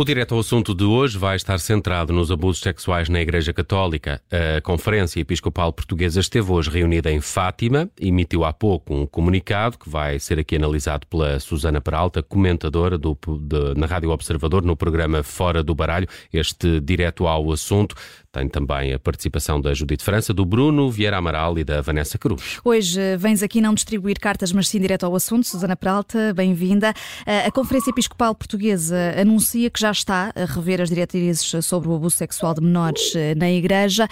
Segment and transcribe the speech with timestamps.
[0.00, 4.22] O direto ao assunto de hoje vai estar centrado nos abusos sexuais na Igreja Católica.
[4.30, 9.90] A Conferência Episcopal Portuguesa esteve hoje reunida em Fátima, emitiu há pouco um comunicado que
[9.90, 15.24] vai ser aqui analisado pela Susana Peralta, comentadora do, de, na Rádio Observador no programa
[15.24, 16.06] Fora do Baralho.
[16.32, 17.96] Este direto ao assunto
[18.30, 22.58] tem também a participação da Judite França, do Bruno Vieira Amaral e da Vanessa Cruz.
[22.62, 25.46] Hoje eh, vens aqui não distribuir cartas, mas sim direto ao assunto.
[25.46, 26.92] Susana Peralta, bem-vinda.
[27.24, 31.94] Eh, a Conferência Episcopal Portuguesa anuncia que já está a rever as diretrizes sobre o
[31.94, 34.06] abuso sexual de menores eh, na Igreja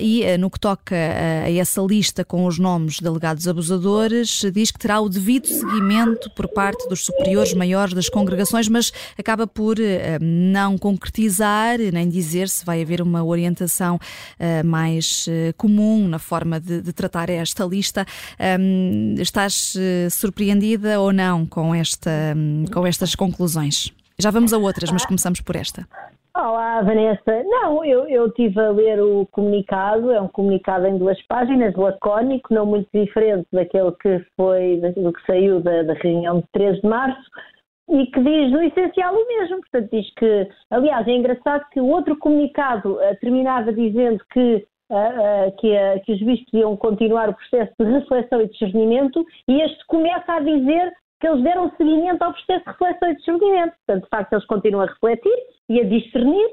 [0.00, 4.78] e no que toca a essa lista com os nomes de alegados abusadores, diz que
[4.78, 9.76] terá o devido seguimento por parte dos superiores maiores das congregações, mas acaba por
[10.20, 16.18] não concretizar nem dizer se vai haver uma orientação orientação uh, mais uh, comum na
[16.18, 18.04] forma de, de tratar esta lista.
[18.60, 23.92] Um, estás uh, surpreendida ou não com, esta, um, com estas conclusões?
[24.18, 25.86] Já vamos a outras, mas começamos por esta.
[26.34, 27.42] Olá, Vanessa.
[27.44, 32.54] Não, eu, eu tive a ler o comunicado, é um comunicado em duas páginas, lacónico,
[32.54, 36.88] não muito diferente daquele que foi, do que saiu da, da reunião de 3 de
[36.88, 37.30] março
[37.92, 39.60] e que diz no essencial o mesmo.
[39.60, 44.94] Portanto, diz que, aliás, é engraçado que o outro comunicado uh, terminava dizendo que, uh,
[44.94, 49.86] uh, que, que, os bispos iam continuar o processo de reflexão e discernimento, e este
[49.86, 53.74] começa a dizer que eles deram seguimento ao processo de reflexão e discernimento.
[53.86, 55.36] Portanto, de facto, eles continuam a refletir
[55.68, 56.50] e a discernir,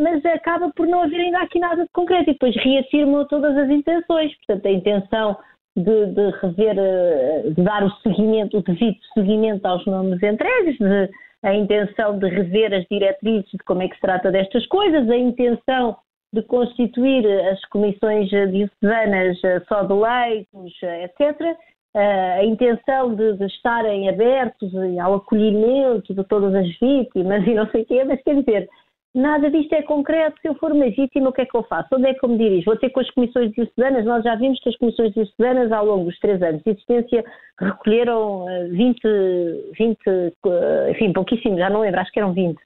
[0.00, 3.70] mas acaba por não haver ainda aqui nada de concreto, e depois reafirmam todas as
[3.70, 4.36] intenções.
[4.38, 5.36] Portanto, a intenção
[5.78, 11.10] de, de, rever, eh, de dar o seguimento, o devido seguimento aos nomes entregues, de,
[11.42, 15.16] a intenção de rever as diretrizes de como é que se trata destas coisas, a
[15.16, 15.96] intenção
[16.32, 21.56] de constituir as comissões diocesanas eh, só de leitos, eh, etc.,
[21.94, 24.70] a intenção de, de, estarem abertos
[25.02, 28.68] ao acolhimento de todas as vítimas e não sei o quê, mas quer dizer,
[29.18, 30.40] Nada disto é concreto.
[30.40, 31.88] Se eu for uma vítima, o que é que eu faço?
[31.92, 32.66] Onde é que eu me dirijo?
[32.66, 34.04] Vou ter com as comissões diocesanas?
[34.04, 37.24] Nós já vimos que as comissões diocesanas, ao longo dos três anos de existência,
[37.58, 42.56] recolheram 20, eh, 20 eh, enfim, pouquíssimos, já não lembro, acho que eram 20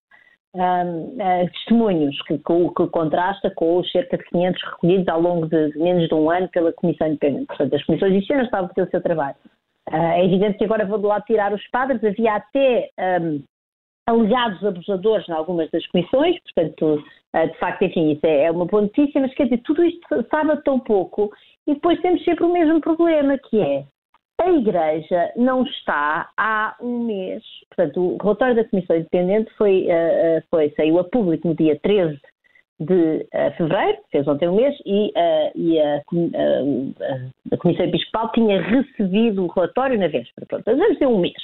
[0.54, 5.46] um, uh, testemunhos, que, que, que, contrasta com os cerca de 500 recolhidos ao longo
[5.46, 7.46] de menos de um ano pela Comissão Independente.
[7.46, 9.36] Portanto, as comissões diocesanas estavam a fazer o seu trabalho.
[9.90, 12.90] Uh, é evidente que agora vou de lá tirar os padres, havia até.
[13.22, 13.42] Um,
[14.06, 17.04] alegados abusadores em algumas das comissões, portanto,
[17.34, 20.06] eh, de facto, enfim, isso é, é uma boa notícia, mas quer dizer, tudo isto
[20.30, 21.30] sabe tão pouco
[21.66, 23.84] e depois temos sempre o mesmo problema, que é
[24.40, 30.42] a Igreja não está há um mês, portanto, o relatório da Comissão Independente foi, uh,
[30.50, 32.18] foi, saiu a público no dia 13
[32.80, 33.26] de
[33.56, 35.12] fevereiro, fez ontem um mês, e,
[35.54, 36.02] e a,
[37.52, 40.46] a, Comissão Episcopal tinha recebido o relatório na véspera.
[40.48, 41.40] Pronto, vamos dizer um mês.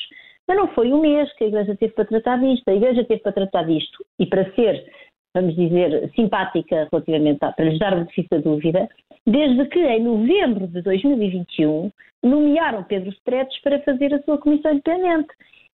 [0.49, 2.67] Mas não foi um mês que a Igreja teve para tratar disto.
[2.69, 4.91] A Igreja teve para tratar disto e para ser,
[5.35, 8.89] vamos dizer, simpática relativamente a, para lhes dar o benefício da dúvida,
[9.27, 11.93] desde que em novembro de 2021
[12.23, 15.29] nomearam Pedro Stretes para fazer a sua comissão independente.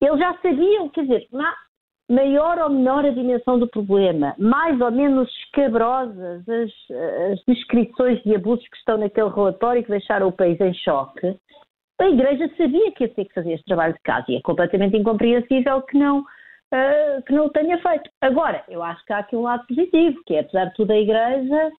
[0.01, 1.29] Eles já sabiam, quer dizer,
[2.09, 6.71] maior ou menor a dimensão do problema, mais ou menos escabrosas as,
[7.33, 11.37] as descrições de abusos que estão naquele relatório que deixaram o país em choque,
[12.03, 14.97] a Igreja sabia que ia ter que fazer este trabalho de casa e é completamente
[14.97, 18.11] incompreensível que não, uh, que não o tenha feito.
[18.21, 20.99] Agora, eu acho que há aqui um lado positivo, que é, apesar de tudo, a
[20.99, 21.71] Igreja,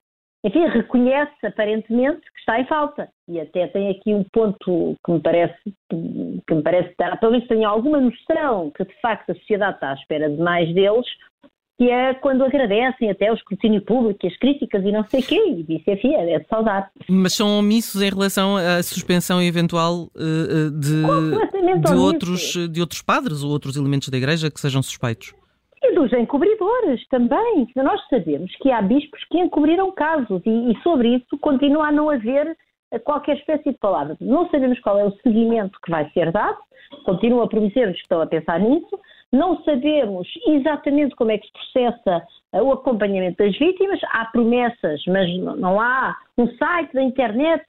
[0.44, 5.20] enfim, reconhece aparentemente que está em falta e até tem aqui um ponto que me
[5.20, 9.92] parece que me parece pelo menos tenho alguma noção que de facto a sociedade está
[9.92, 11.06] à espera de mais deles
[11.82, 15.44] que é quando agradecem até o escrutínio público, as críticas e não sei o quê,
[15.48, 16.86] e disse, enfim, é de saudade.
[17.10, 21.02] Mas são omissos em relação à suspensão eventual uh, de,
[21.82, 25.34] de outros, de outros padres ou outros elementos da Igreja que sejam suspeitos?
[25.82, 27.68] E dos encobridores também.
[27.76, 32.12] Nós sabemos que há bispos que encobriram casos e, e sobre isso continua a não
[32.12, 32.56] haver
[33.04, 34.16] qualquer espécie de palavra.
[34.22, 36.60] Não sabemos qual é o seguimento que vai ser dado,
[37.06, 39.00] continuam a prometer-nos que estão a pensar nisso,
[39.32, 44.00] não sabemos exatamente como é que se processa eh, o acompanhamento das vítimas.
[44.12, 47.66] Há promessas, mas não há um site da internet,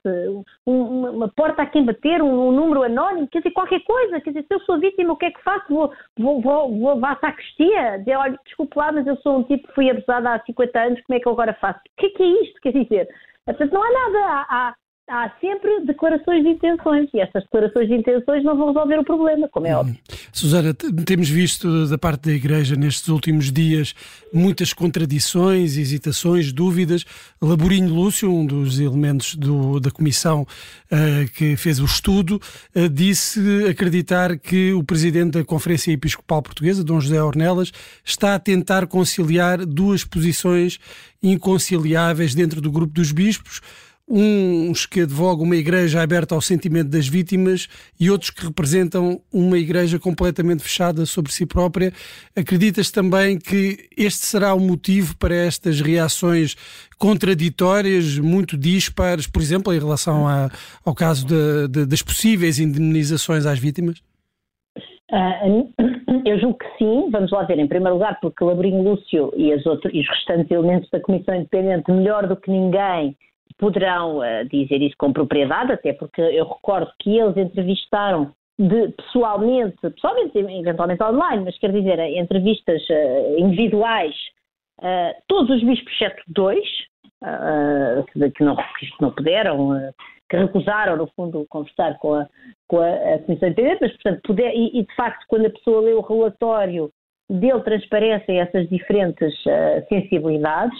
[0.67, 4.19] um, uma porta a quem bater, um, número anónimo, quer dizer, qualquer coisa.
[4.19, 5.65] Quer dizer, se eu sou vítima, o que é que faço?
[5.69, 9.67] Vou, vou, vou, vou à sacristia, dizer, olha, desculpe lá, mas eu sou um tipo
[9.67, 11.79] que fui abusado há 50 anos, como é que eu agora faço?
[11.79, 12.61] O que é que é isto?
[12.61, 13.07] Quer dizer,
[13.45, 14.19] portanto, não há nada.
[14.19, 14.75] Há, há
[15.41, 19.67] sempre declarações de intenções e essas declarações de intenções não vão resolver o problema, como
[19.67, 19.79] é hum.
[19.79, 19.97] óbvio.
[20.31, 23.93] Susana, temos visto da parte da Igreja nestes últimos dias
[24.33, 27.05] muitas contradições, hesitações, dúvidas.
[27.41, 32.41] Laborinho Lúcio, um dos elementos do, da comissão uh, que fez o estudo,
[32.75, 33.39] uh, disse
[33.69, 37.71] acreditar que o presidente da Conferência Episcopal Portuguesa, Dom José Ornelas,
[38.03, 40.79] está a tentar conciliar duas posições
[41.21, 43.61] inconciliáveis dentro do grupo dos bispos
[44.07, 47.67] uns que advogam uma igreja aberta ao sentimento das vítimas
[47.99, 51.91] e outros que representam uma igreja completamente fechada sobre si própria.
[52.35, 56.55] Acreditas também que este será o motivo para estas reações
[56.97, 60.49] contraditórias, muito dispares, por exemplo, em relação a,
[60.85, 64.01] ao caso de, de, das possíveis indemnizações às vítimas?
[65.11, 65.69] Uh,
[66.25, 69.65] eu julgo que sim, vamos lá ver, em primeiro lugar, porque Labrinho Lúcio e, as
[69.65, 73.15] outros, e os restantes elementos da Comissão Independente, melhor do que ninguém,
[73.57, 79.77] poderão uh, dizer isso com propriedade, até porque eu recordo que eles entrevistaram de, pessoalmente,
[79.81, 84.15] pessoalmente, eventualmente online, mas quer dizer, entrevistas uh, individuais,
[84.79, 86.67] uh, todos os bispos, exceto dois,
[88.35, 89.93] que, não, que não puderam,
[90.29, 92.27] que recusaram, no fundo, conversar com a,
[92.67, 95.81] com a, a Comissão Independente, mas, portanto, puder, e, e, de facto, quando a pessoa
[95.81, 96.91] lê o relatório,
[97.29, 99.33] dele transparecem essas diferentes
[99.87, 100.77] sensibilidades,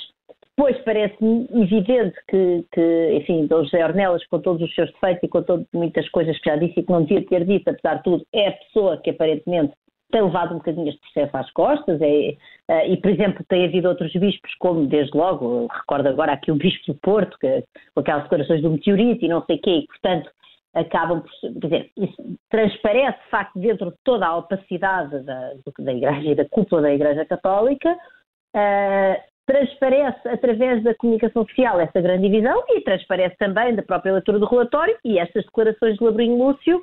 [0.56, 5.28] Pois parece-me evidente que, que, enfim, Dom José Ornelas, com todos os seus defeitos e
[5.28, 8.04] com todas, muitas coisas que já disse e que não devia ter dito, apesar de
[8.04, 9.74] tudo, é a pessoa que aparentemente
[10.12, 13.90] tem levado um bocadinho este processo às costas é, é, e, por exemplo, tem havido
[13.90, 17.64] outros bispos, como desde logo, recordo agora aqui o bispo do Porto, que,
[17.96, 20.30] com aquelas declarações do meteorito e não sei o quê, e, portanto,
[20.76, 25.94] acabam por, quer dizer, isso transparece, de facto, dentro de toda a opacidade da, da
[25.94, 32.30] Igreja e da cúpula da Igreja Católica, uh, transparece através da comunicação oficial essa grande
[32.30, 36.82] divisão e transparece também da própria leitura do relatório e estas declarações de Labrinho Lúcio,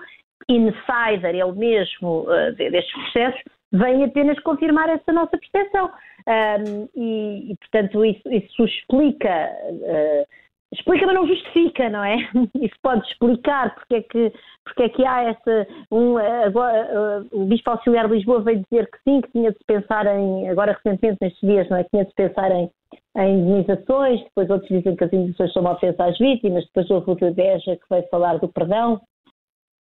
[0.48, 3.40] insider ele mesmo uh, destes processos,
[3.72, 5.90] vêm apenas confirmar essa nossa percepção.
[6.26, 10.26] Um, e, e, portanto, isso, isso explica uh,
[10.72, 12.16] explica, mas não justifica, não é?
[12.60, 14.32] Isso pode explicar porque é que,
[14.64, 15.66] porque é que há essa.
[15.90, 19.58] Um, agora, uh, o Bispo Auxiliar de Lisboa veio dizer que sim, que tinha de
[19.66, 21.84] pensar em, agora recentemente nestes dias, não é?
[21.84, 22.70] Tinha de pensar em,
[23.16, 27.10] em indenizações, depois outros dizem que as indenizações são uma ofensa às vítimas, depois houve
[27.10, 29.00] o de Beja que veio falar do perdão.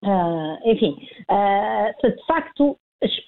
[0.03, 0.95] Uh, enfim,
[1.31, 2.77] uh, de facto,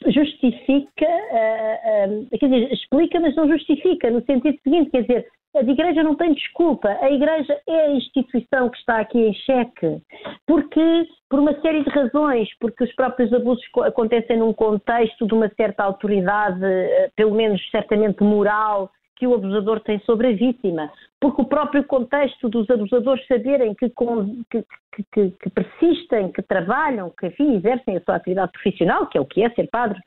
[0.08, 6.04] justifica, uh, quer dizer, explica, mas não justifica, no sentido seguinte, quer dizer, a Igreja
[6.04, 6.90] não tem desculpa.
[7.02, 10.02] A Igreja é a instituição que está aqui em xeque,
[10.46, 15.50] porque, por uma série de razões, porque os próprios abusos acontecem num contexto de uma
[15.56, 16.60] certa autoridade,
[17.16, 22.48] pelo menos certamente moral, que o abusador tem sobre a vítima, porque o próprio contexto
[22.48, 23.92] dos abusadores saberem que,
[24.50, 24.64] que,
[25.12, 29.26] que, que persistem, que trabalham, que enfim, exercem a sua atividade profissional, que é o
[29.26, 30.00] que é ser padre,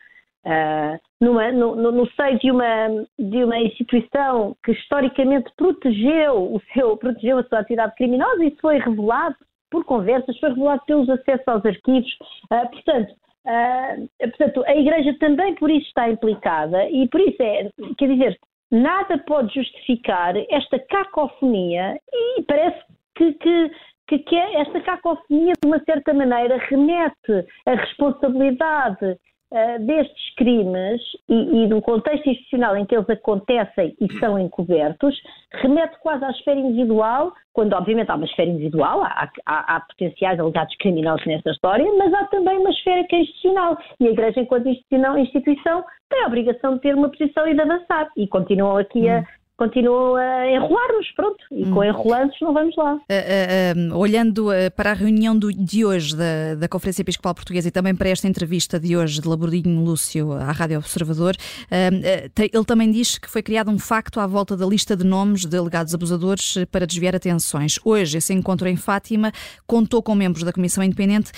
[0.43, 6.97] Uh, numa, no, no, seio de uma, de uma instituição que historicamente protegeu, o seu,
[6.97, 9.37] protegeu a sua atividade criminosa, isso foi revelado
[9.71, 12.11] por conversas, foi revelado pelos acessos aos arquivos.
[12.51, 13.15] Uh, portanto,
[13.45, 18.39] uh, portanto, a Igreja também por isso está implicada e por isso é, quer dizer,
[18.71, 22.79] nada pode justificar esta cacofonia e parece
[23.15, 23.71] que, que
[24.19, 29.17] que, esta cacofonia, de uma certa maneira, remete a responsabilidade
[29.53, 35.15] uh, destes crimes e, e, do contexto institucional em que eles acontecem e são encobertos,
[35.55, 40.39] remete quase à esfera individual, quando obviamente há uma esfera individual, há, há, há potenciais
[40.39, 43.77] alegados criminosos nesta história, mas há também uma esfera que é institucional.
[43.99, 47.61] E a Igreja, enquanto instituição, instituição tem a obrigação de ter uma posição e de
[47.61, 48.09] avançar.
[48.17, 51.85] E continuam aqui a, hum continuam a enrolar-nos, pronto, e com hum.
[51.85, 52.95] enrolantes não vamos lá.
[52.95, 57.69] Uh, uh, uh, olhando para a reunião do, de hoje da, da Conferência Episcopal Portuguesa
[57.69, 61.37] e também para esta entrevista de hoje de Labordinho Lúcio à Rádio Observador,
[61.71, 65.59] ele também diz que foi criado um facto à volta da lista de nomes de
[65.59, 67.79] alegados abusadores para desviar atenções.
[67.85, 69.31] Hoje, esse encontro em Fátima
[69.67, 71.33] contou com membros da Comissão Independente.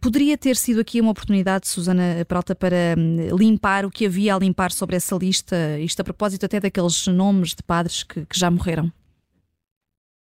[0.00, 4.38] poderia ter sido aqui uma oportunidade, Susana Peralta, para hum, limpar o que havia a
[4.38, 8.38] limpar sobre essa lista, isto a propósito até daqueles nomes nomes de padres que, que
[8.38, 8.90] já morreram?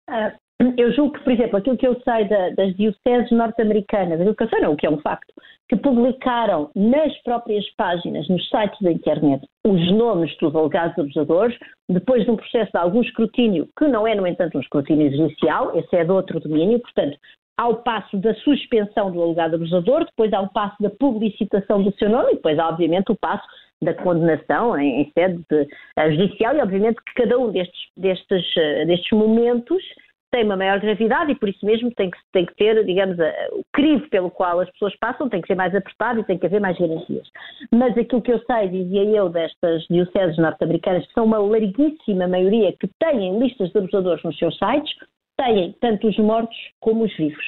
[0.09, 0.33] Ah,
[0.77, 4.45] eu julgo que, por exemplo, aquilo que eu sei da, das dioceses norte-americanas, aquilo que
[4.45, 5.33] eu sei não, o que é um facto,
[5.69, 11.57] que publicaram nas próprias páginas, nos sites da internet, os nomes dos alegados abusadores,
[11.89, 15.77] depois de um processo de algum escrutínio, que não é, no entanto, um escrutínio judicial,
[15.79, 17.17] esse é de outro domínio, portanto,
[17.59, 21.93] há o passo da suspensão do alegado abusador, depois há o passo da publicitação do
[21.97, 23.47] seu nome e depois há, obviamente, o passo
[23.83, 28.57] da condenação em, em sede de, uh, judicial e obviamente que cada um destes, destes,
[28.57, 29.83] uh, destes momentos
[30.31, 33.19] tem uma maior gravidade e por isso mesmo tem que, tem que ter, digamos,
[33.53, 36.47] o crivo pelo qual as pessoas passam tem que ser mais apertado e tem que
[36.47, 37.29] haver mais garantias.
[37.73, 42.73] Mas aquilo que eu sei, dizia eu, destas dioceses norte-americanas, que são uma larguíssima maioria
[42.79, 44.95] que têm listas de abusadores nos seus sites,
[45.37, 47.45] têm tanto os mortos como os vivos.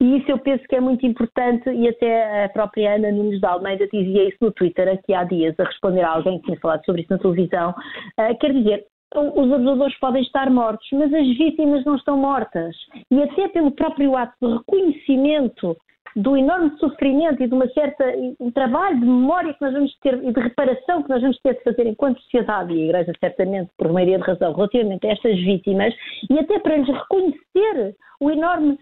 [0.00, 3.46] E isso eu penso que é muito importante e até a própria Ana Nunes de
[3.46, 6.84] Almeida dizia isso no Twitter aqui há dias, a responder a alguém que tinha falado
[6.84, 7.70] sobre isso na televisão.
[7.70, 12.76] Uh, quer dizer, os abusadores podem estar mortos, mas as vítimas não estão mortas.
[13.10, 15.76] E até pelo próprio ato de reconhecimento
[16.16, 18.04] do enorme sofrimento e de uma certa
[18.40, 21.54] um trabalho de memória que nós vamos ter e de reparação que nós vamos ter
[21.54, 25.36] de fazer enquanto sociedade e a Igreja certamente por maioria de razão relativamente a estas
[25.36, 25.94] vítimas
[26.30, 28.78] e até para lhes reconhecer o enorme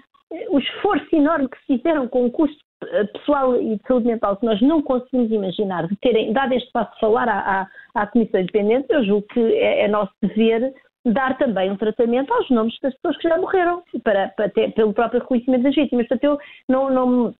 [0.48, 4.36] o esforço enorme que se fizeram com o custo eh, pessoal e de saúde mental
[4.36, 7.62] que nós não conseguimos imaginar, de terem dado este passo de falar à,
[7.94, 10.74] à, à Comissão Independente, eu julgo que é, é, nosso dever
[11.04, 14.92] dar também um tratamento aos nomes das pessoas que já morreram, para, para ter, pelo
[14.92, 16.06] próprio reconhecimento das vítimas.
[16.08, 16.38] Portanto, eu
[16.68, 17.34] não, não,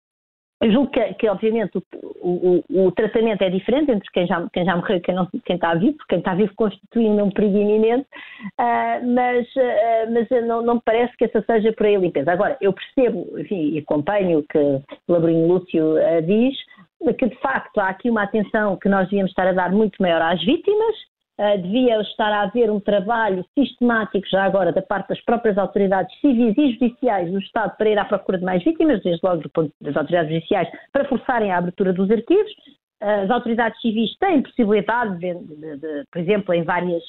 [0.61, 4.65] eu julgo que, que obviamente, o, o, o, tratamento é diferente entre quem já, quem
[4.65, 7.59] já morreu e quem, não, quem está vivo, porque quem está vivo constitui um perigo
[7.59, 8.07] iminente,
[8.59, 12.33] uh, mas, uh, mas não, não parece que essa seja por aí a limpeza.
[12.33, 14.59] Agora, eu percebo, enfim, e acompanho o que
[15.07, 16.57] Labrinho Lúcio uh, diz,
[17.19, 20.23] que de facto há aqui uma atenção que nós devíamos estar a dar muito maior
[20.23, 20.97] às vítimas,
[21.39, 26.19] Uh, devia estar a haver um trabalho sistemático, já agora, da parte das próprias autoridades
[26.21, 29.43] civis e judiciais do Estado para ir à procura de mais vítimas, desde logo
[29.81, 32.51] das autoridades judiciais, para forçarem a abertura dos arquivos.
[33.01, 37.03] As autoridades civis têm possibilidade, de, de, de, por exemplo, em várias,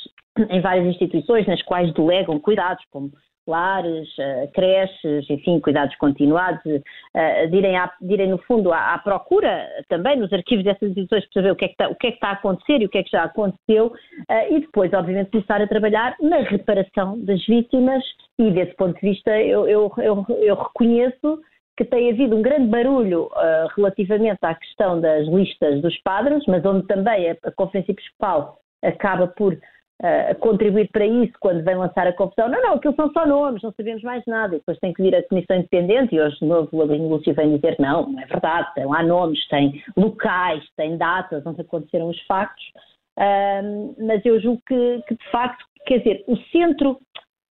[0.49, 3.11] em várias instituições nas quais delegam cuidados, como
[3.47, 8.99] lares, uh, creches, enfim, cuidados continuados, uh, de, irem de, irem no fundo à, à,
[8.99, 12.07] procura também nos arquivos dessas instituições para saber o que, é que está, o que
[12.07, 14.91] é que está a acontecer e o que é que já aconteceu uh, e depois,
[14.93, 18.03] obviamente, começar a trabalhar na reparação das vítimas
[18.37, 21.39] e desse ponto de vista eu, eu, eu, eu reconheço
[21.77, 23.29] que tem havido um grande barulho
[23.75, 29.27] relativamente à questão das listas dos padres, mas onde também a, a Conferência Episcopal acaba
[29.27, 29.57] por
[29.99, 32.47] a contribuir para isso quando vem lançar a confusão.
[32.47, 34.55] Não, não, aquilo são só nomes, não sabemos mais nada.
[34.55, 37.33] E depois tem que vir a Comissão Independente e hoje de novo o Alinho Lúcio
[37.33, 42.09] vem dizer não, não é verdade, tem lá nomes, tem locais, tem datas onde aconteceram
[42.09, 42.63] os factos.
[43.17, 46.99] Um, mas eu julgo que, que, de facto, quer dizer, o centro,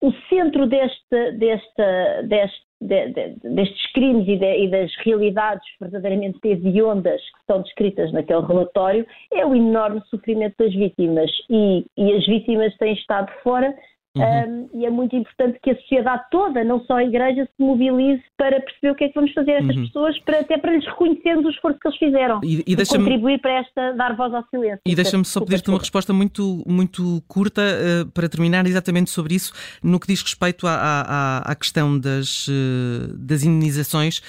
[0.01, 1.83] o centro deste, deste,
[2.29, 8.13] deste de, de, destes crimes e, de, e, das realidades verdadeiramente hediondas que estão descritas
[8.13, 11.31] naquele relatório é o enorme sofrimento das vítimas.
[11.49, 13.75] E, e as vítimas têm estado fora
[14.17, 14.69] Uhum.
[14.73, 18.23] Um, e é muito importante que a sociedade toda, não só a Igreja, se mobilize
[18.37, 19.87] para perceber o que é que vamos fazer a estas uhum.
[19.87, 23.41] pessoas, para, até para lhes reconhecermos o esforço que eles fizeram e, e, e contribuir
[23.41, 24.81] para esta, dar voz ao silêncio.
[24.87, 29.53] E deixa-me só pedir-te uma resposta muito, muito curta uh, para terminar exatamente sobre isso,
[29.83, 34.23] no que diz respeito à, à, à questão das, uh, das imunizações.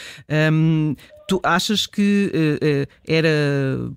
[0.51, 0.95] Um,
[1.27, 3.27] Tu achas que uh, uh, era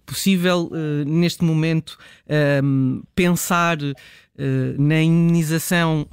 [0.05, 1.97] possível, uh, neste momento,
[2.29, 3.77] ehm, pensar
[4.79, 6.07] na imunização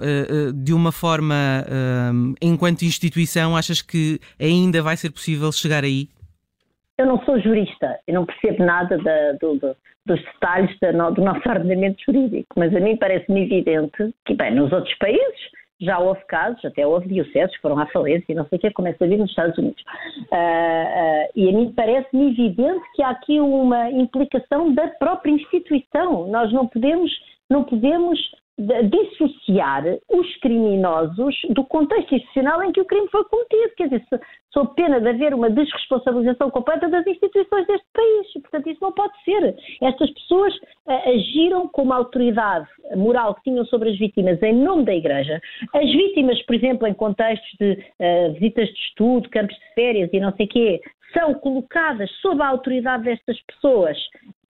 [0.53, 3.55] de uma forma, ehm, enquanto instituição?
[3.55, 6.09] Achas que ainda vai ser possível chegar aí?
[6.97, 11.23] Eu não sou jurista, eu não percebo nada da, do, do, dos detalhes da, do
[11.23, 16.23] nosso ordenamento jurídico, mas a mim parece-me evidente que, bem, nos outros países já houve
[16.25, 19.07] casos, até houve dioceses que foram à falência e não sei o que, começa a
[19.07, 19.81] vir nos Estados Unidos.
[20.31, 26.27] Uh, uh, e a mim parece-me evidente que há aqui uma implicação da própria instituição.
[26.27, 27.11] Nós não podemos,
[27.49, 28.19] não podemos
[28.57, 33.75] dissociar os criminosos do contexto institucional em que o crime foi cometido.
[33.77, 34.03] Quer dizer,
[34.51, 38.33] sob pena de haver uma desresponsabilização completa das instituições deste país.
[38.33, 39.55] Portanto, isso não pode ser.
[39.81, 44.95] Estas pessoas uh, agiram como autoridade moral que tinham sobre as vítimas em nome da
[44.95, 45.39] Igreja.
[45.75, 50.19] As vítimas, por exemplo, em contextos de uh, visitas de estudo, campos de férias e
[50.19, 50.81] não sei o quê,
[51.13, 53.97] são colocadas sob a autoridade destas pessoas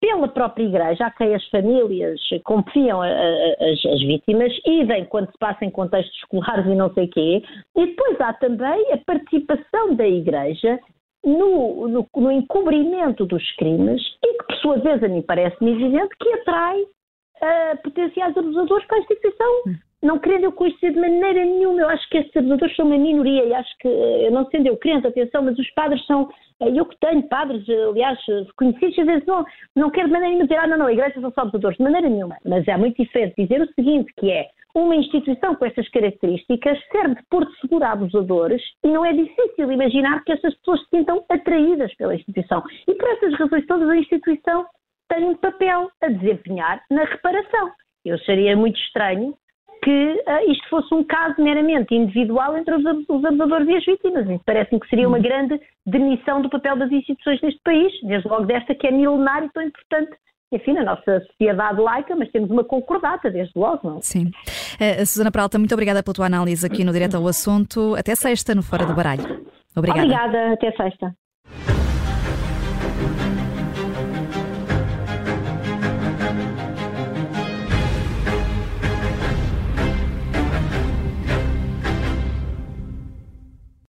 [0.01, 5.65] pela própria Igreja, a quem as famílias confiam as, as vítimas, idem quando se passa
[5.65, 7.43] em contextos escolares e não sei quê,
[7.77, 10.81] e depois há também a participação da Igreja
[11.25, 16.17] no, no, no encobrimento dos crimes e que, por sua vez, a mim parece-me evidente
[16.19, 19.63] que atrai uh, potenciais abusadores para a instituição
[20.03, 23.45] não querendo eu isto de maneira nenhuma, eu acho que estes abusadores são uma minoria
[23.45, 26.29] e acho que, eu não sendo eu crente, atenção, mas os padres são,
[26.61, 28.19] eh, eu que tenho padres, eh, aliás,
[28.57, 29.45] conhecidos, às vezes não,
[29.77, 31.85] não quero de maneira nenhuma dizer, ah, não, não, a igreja são só abusadores, de
[31.85, 35.89] maneira nenhuma, mas é muito diferente dizer o seguinte, que é, uma instituição com estas
[35.89, 40.81] características serve de porto seguro a abusadores e não é difícil imaginar que estas pessoas
[40.83, 42.63] se sintam atraídas pela instituição.
[42.87, 44.65] E por essas razões todas a instituição
[45.09, 47.73] tem um papel a desempenhar na reparação.
[48.05, 49.35] Eu acharia muito estranho
[49.83, 54.29] que uh, isto fosse um caso meramente individual entre os, os abusadores e as vítimas.
[54.29, 58.47] Isso parece-me que seria uma grande demissão do papel das instituições neste país, desde logo
[58.47, 60.13] desta que é milenária e tão importante
[60.53, 64.03] enfim, na nossa sociedade laica, mas temos uma concordata, desde logo, não?
[64.03, 64.33] Sim.
[64.81, 67.95] Uh, Susana Peralta, muito obrigada pela tua análise aqui no Direto ao Assunto.
[67.95, 69.47] Até sexta no Fora do Baralho.
[69.77, 70.03] Obrigada.
[70.03, 71.15] Obrigada, até sexta.